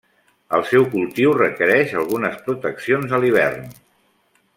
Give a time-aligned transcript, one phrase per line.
[0.59, 3.69] El seu cultiu requereix algunes proteccions a l'hivern.